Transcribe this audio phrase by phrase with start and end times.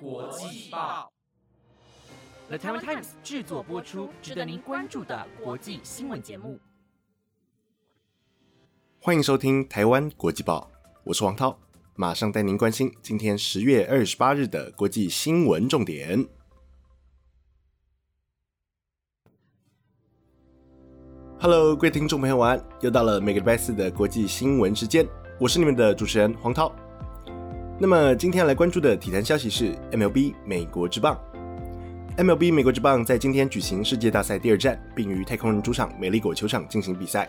[0.00, 1.12] 国际报
[2.48, 6.58] ，The Taiwan Times 制作播出，值得您关注的国际新闻节目。
[9.00, 10.70] 欢迎收听台湾国际报，
[11.04, 11.56] 我是王涛，
[11.94, 16.26] 马上带您关心今天十月二十八日的国际新闻重点。
[21.38, 22.66] Hello，各位听众朋友，晚安！
[22.80, 25.06] 又到了每个礼拜四的国际新闻时间，
[25.38, 26.74] 我是你们的主持人黄涛。
[27.76, 31.18] 那么今天来关注的体坛消息是 MLB 美国之棒。
[32.16, 37.28] MLB 美国之棒在今天举行世界大赛第二战，并于太空人主场美丽果球场进行比赛。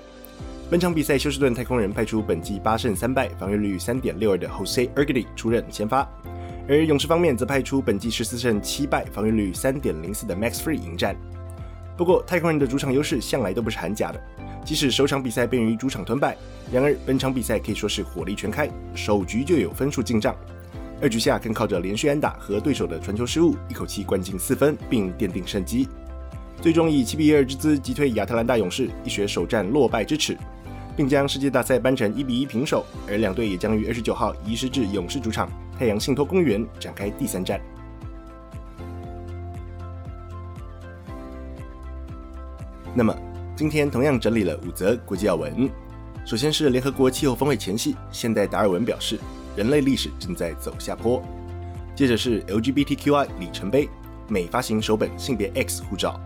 [0.70, 6.08] 本场比赛，休斯顿太空人派出本季八胜三败、防御率三点六二的 Jose Urquidy 出任先发，
[6.70, 11.16] 而勇士方面则派出本季十四胜七败、防御率三点零四的 Max Free 迎战。
[11.98, 14.22] 不过，太空人的主场优势向来都不是很假的，
[14.66, 16.36] 即使首场比赛便于主场吞败，
[16.72, 20.36] 然而本场比赛可以说是火力全开，首局就有分数进账，
[21.02, 25.88] 二局下更靠着连续安打和对手的传球失误，一口气灌进四分，并奠定胜机。
[26.62, 30.38] 最终以七比二之姿击退亚特兰大勇士，一雪首战落败之耻。
[30.98, 37.60] 并将世界大赛扳成一比一平手，而两队也将于二十九号移师至勇士主场太阳信托公园展开第三战。
[42.98, 43.14] 那么，
[43.58, 45.70] 今天同样整理了五则国际要闻。
[46.26, 49.20] 首先是联合国气候峰会前夕，现代达尔文表示
[49.54, 51.22] 人类历史正在走下坡。
[51.94, 53.90] 接着是 LGBTQI 里程碑，
[54.30, 56.18] 美发行首本性别 X 护照。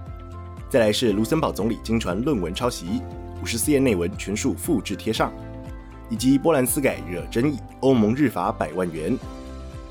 [0.70, 3.02] 再来是卢森堡总理经传论文抄袭。
[3.42, 5.34] 五十四页内文全数复制贴上，
[6.08, 9.18] 以及波兰私改惹争议，欧盟日罚百万元。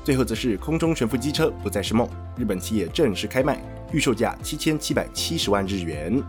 [0.01, 2.07] 最后则是空中悬浮机车不再是梦，
[2.37, 6.23] 日本企业正式开卖，预售价七千七百七十万日元。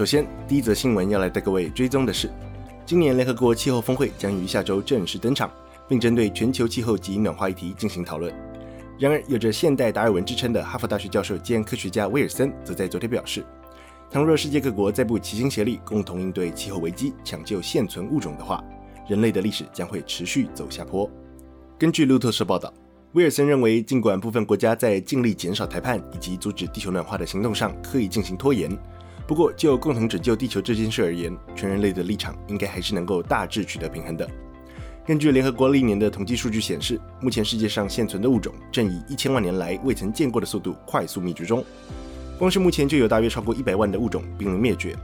[0.00, 2.30] 首先，第一则新闻要来带各位追踪的是，
[2.86, 5.50] 今年联合国气候峰会将于下周正式登场，
[5.86, 8.32] 并针对全球气候及暖化议题进行讨论。
[8.98, 13.44] 然而，有着现代达尔文之称的哈佛大学教授兼科学家威尔森，则在昨天表示，
[14.10, 18.64] 倘若世界各国再不齐心协力，共同应对气候危机，抢救现存物种的话，
[19.06, 21.10] 人类的历史将会持续走下坡。
[21.78, 22.72] 根据路透社报道，
[23.12, 28.74] 威尔森认为，尽管部分国家在尽力减少谈判以及阻止地球暖化的行动上刻意进行拖延，
[29.26, 34.28] 不过就共同拯救地球这件事而言，全人类的立场应该还是能够大致取得平衡的。
[35.06, 41.64] 根据联合国历年的统计数据显示，目前世界上现存的物种正以一千万年来未曾见过的速度快速灭绝中。
[42.38, 44.96] 光是目前就有大约超过一百万的物种濒临灭绝。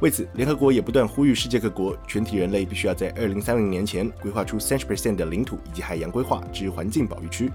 [0.00, 7.50] 为此，联合国也不断呼吁世界各国，全体人类必须要在二零三零年前规划出三十 percent 的领土以及海洋规划之环境保育区。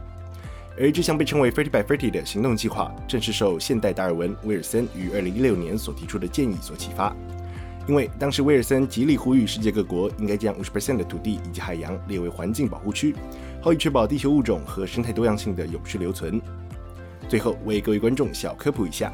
[0.77, 7.15] 而这项被称为 “Thirty by Thirty” 的行动计划，正是受现代达尔文·威尔森于二零一六年所提出的建议所启发。
[7.87, 13.15] 因为当时威尔森极力呼吁世界各国应该将五十 percent 的土地以及海洋列为环境保护区，
[13.61, 16.41] 好以确保地球物种和生态多样性的永续留存。
[17.29, 19.13] 最后为各位观众小科普一下，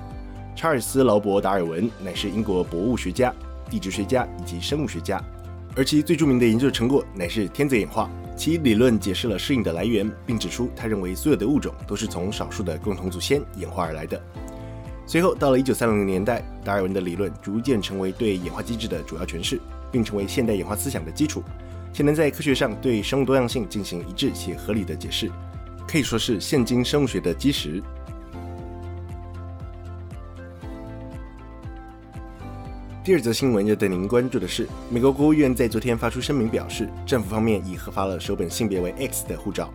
[0.55, 3.33] 查尔斯·劳勃·达尔文乃是英国博物学家、
[3.69, 5.21] 地质学家以及生物学家，
[5.75, 8.09] 而其最著名的研究成果乃是天择演化。
[8.41, 14.19] 其理论解释了适应的来源，并指出他认为所有的物种都是从少数的共同祖先演化而来的。
[15.06, 21.44] 随后，到了一九三零年代，达尔文的理论逐渐成为对演化机制的主要诠释，并成为现代演化思想的基础，
[21.94, 25.30] 且能在科学上对生物多样性进行一致且合理的解释，
[25.88, 27.80] 可以说是现今生物学的基石。
[33.03, 39.73] 第二则新闻要带您关注的是，美国国务院在昨天发出声明表示，政府方面已核发了首本性别为 X 的护照，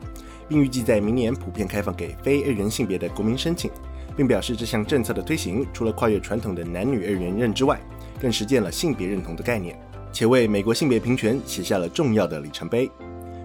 [0.49, 3.69] 并预计在明年普遍开放给非二元性别的国民申请。
[4.17, 7.81] 并表示这项政策的推行，除了跨越传统的男女二元认知外，
[8.21, 9.77] 更实践了性别认同的概念，
[10.13, 12.89] 且为美国性别平权写下了重要的里程碑。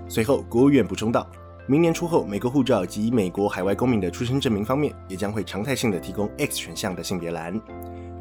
[0.07, 1.27] 随后，国务院补充道，
[1.67, 7.59] 明年初后，美国护照及美国海外公民的出生证明方面，也将会常态性的提供 X 选项的性别栏。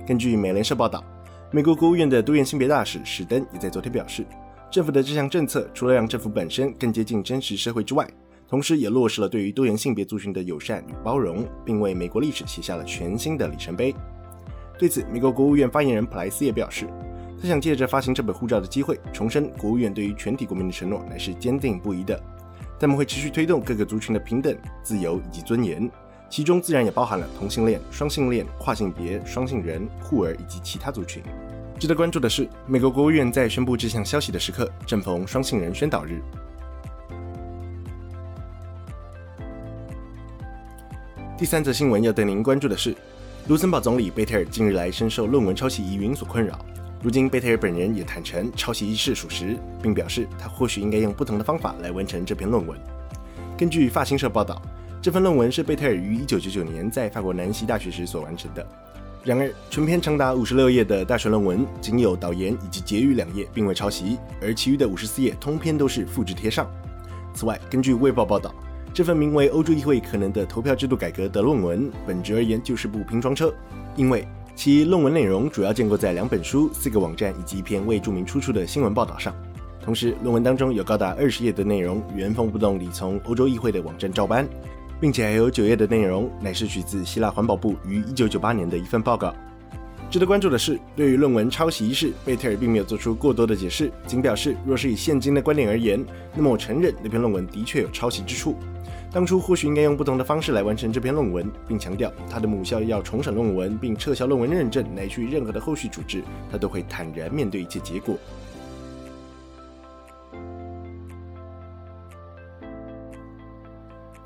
[0.06, 1.04] 根据美联社报道，
[1.52, 4.24] 美国国务院的多元性别大使史登也在昨天表示，
[4.70, 8.08] 政府的这项政策除了让政府本身更接近真实社会之外，
[8.48, 13.92] 同时，也落实了对于多元性别族群的友善与包容，并为美国历史写下了全新的里程碑。
[14.78, 16.86] 对此，美国国务院发言人普莱斯也表示，
[17.42, 22.20] 他想借着发行这本护照的机会，重申国务院对于全体国民的承诺乃是坚定不移的。
[22.78, 25.90] 他们会持续推动各个族群的平等、自由以及尊严，
[26.28, 31.22] 其中自然也包含了同性恋、双性恋、跨性别、双性人、酷儿以及其他族群。
[31.80, 36.20] 值得关注的是，美国国务院在宣布这项消息的时刻，正逢双性人宣导日。
[41.38, 42.94] 第三则新闻要带您关注的是，
[43.48, 46.58] 卢森堡总理贝特尔近日来深受论文抄袭疑云所困扰，
[47.02, 52.78] 如今贝特尔本人也坦诚抄袭一事属实，并表示他或许应该用不同的方法来完成这篇论文。
[53.56, 54.60] 根据法新社报道，
[55.00, 58.66] 这份论文是贝特尔于1999年在法国南希大学时所完成的。
[59.22, 66.66] 然而，全篇长达56页的大学论文仅有导言以及结语两页并未抄袭，而其余的54页通篇都是复制贴上。
[67.34, 68.54] 此外，根据《卫报》报道，
[68.94, 73.52] 这份名为《欧洲议会可能的投票制度改革》的论文，本质而言就是部拼装车，
[73.94, 74.26] 因为
[74.56, 79.34] 其论文内容主要建构在两本书、四个网站以及一篇未注明出处的新闻报道上。
[79.82, 84.48] 同时，论文当中有高达二十页的内容原封不动地从欧洲议会的网站照搬，
[85.00, 89.34] 并且还有九页的内容乃是取自希腊环保部于一九九八年的一份报告。
[90.10, 96.04] 值得关注的是，对于论文抄袭一事，贝特尔并没有做出过多的解释，仅表示若是以现今的观点而言，
[96.34, 98.56] 那么我承认那篇论文的确有抄袭之处。
[99.12, 108.16] 当初或许应该用不同的方式来完成这篇论文，并强调他的母校要重审论文并撤销论文认证，乃至于任何的后续处置，他都会坦然面对一切结果。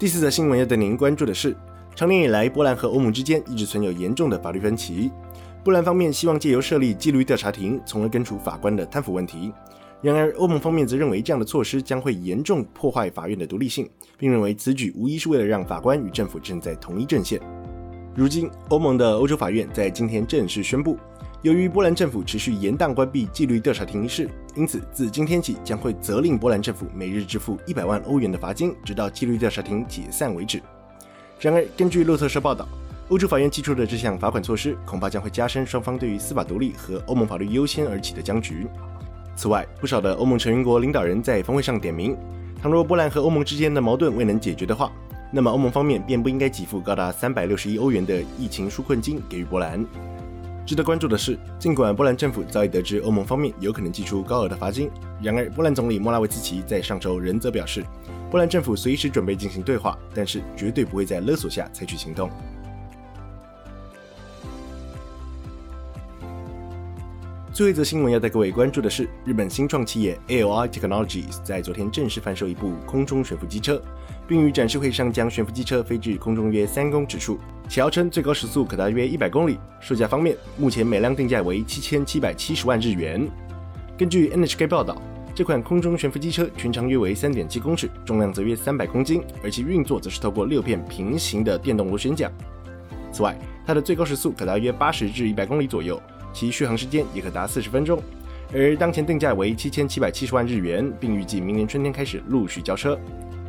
[0.04, 1.56] 第四则新闻要带您关注的是，
[1.96, 5.10] 长年以来，波兰和欧盟之间一直存有严重的法律分歧。
[5.64, 9.50] 波兰方面希望借由设立纪律调查庭，从而根除法官的贪腐问题；
[10.02, 17.40] 然而，欧盟方面则认为这样的措施将会严重破坏法院的独立性，并认为此举无疑是为了让法官与政府站在同一阵线。
[18.14, 20.98] 如今，欧盟的欧洲法院在今天正式宣布。
[21.40, 30.62] 由于波兰政府持续严宕关闭纪律调查庭一事，因此自今天起将会责令波兰政府每日支付一百万欧元的罚金，直到纪律调查庭解散为止。
[31.40, 32.66] 然而，根据路透社报道，
[33.08, 38.66] 欧洲法院寄出的这项罚款措施恐怕将会加深双方对于司法独立和欧盟法律优先而起的僵局。
[39.36, 42.16] 此外，不少的欧盟成员国领导人在峰会上点名，
[42.62, 44.92] 倘若波兰和欧盟之间的矛盾未能解决的话，
[45.32, 49.84] 那么欧盟方面便不应该给付高达三百六十亿欧元的疫情纾困金给予波兰。
[50.66, 54.90] 值得关注的是，尽管波兰政府早已得知欧盟方面有可能寄出高额的罚金，
[55.22, 57.84] 然而波兰总理莫拉维茨奇在上周仍则表示，
[58.31, 62.31] 波兰政府随时准备进行对话，但是绝对不会在勒索下采取行动。
[67.52, 73.81] 最后一则新闻要带各位关注的是，日本新创企业 AOI Technologies 在昨天正式贩售一部空中悬浮机车，
[74.26, 77.38] 并于展示会上将悬浮机车飞至空中约三公尺处，
[77.68, 79.58] 且号称最高时速可达约一百公里。
[79.80, 83.28] 售价方面，目前每辆定价为七千七百七十万日元。
[83.96, 85.00] 根据 NHK 报道，
[85.34, 92.32] 这款空中悬浮机车全长约为三点七公尺，重量则约三百公斤，而其运作则是透过六片平行的电动螺旋桨。
[93.12, 96.00] 此外，它的最高时速可达约八十至一百公里左右。
[96.32, 98.02] 其续航时间也可达四十分钟，
[98.52, 102.98] 而当前定价为七千七百七十万日元，并预计明年春天开始陆续交车。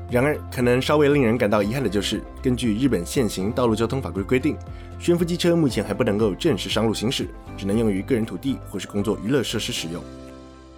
[0.09, 4.55] 然而，可能稍微令人感到遗憾的就是，根据日本现行道路交通法规规定，
[4.99, 10.03] 悬浮机车目前还不能够正式上路行驶，只能用于个人土地或是工作娱乐设施使用。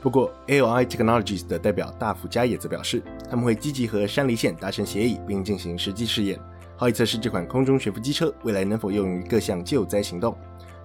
[0.02, 6.40] 不过，AOI Technologies 的代表大福家也则表示，他们会积极和山梨县达成协议，并进行实际试验，
[6.78, 10.36] 好以测试这款空中悬浮机车未来能否用于各项救灾行动。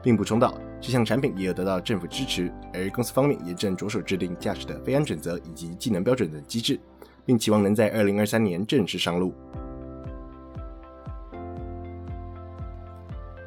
[0.02, 6.80] 并补充道，这项产品也有得到政府支持，而公司方面也正着手制定驾驶的非安准则以及技能标准等机制，
[7.24, 9.34] 并期望能在二零二三年正式上路。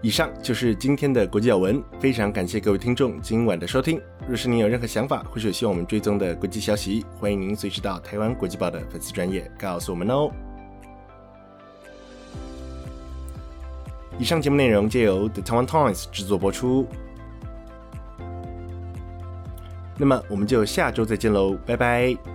[0.01, 3.99] 以上就是今天的国际要闻，非常感谢各位听众今晚的收听。
[4.27, 10.29] 若是您有任何想法，或是有希望我们追踪的国际消息，欢迎您随时到台湾国际报的粉丝专业告诉我们哦。
[14.19, 16.87] 以上节目内容皆由 The Taiwan Times 制作播出。
[19.97, 22.34] 那么，我们就下周再见喽，拜拜。